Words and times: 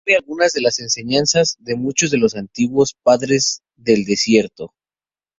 Contiene 0.03 0.17
algunas 0.17 0.53
de 0.53 0.61
las 0.61 0.79
enseñanzas 0.79 1.57
de 1.59 1.75
muchos 1.75 2.09
de 2.09 2.17
los 2.17 2.35
antiguos 2.35 2.95
Padres 3.03 3.61
del 3.77 4.03
Desierto. 4.03 4.73